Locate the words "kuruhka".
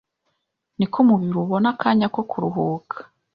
2.29-2.97